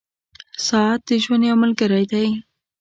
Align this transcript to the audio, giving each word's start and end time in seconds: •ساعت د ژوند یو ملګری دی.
•ساعت 0.67 0.99
د 1.07 1.09
ژوند 1.23 1.43
یو 1.49 1.55
ملګری 1.63 2.05
دی. 2.11 2.27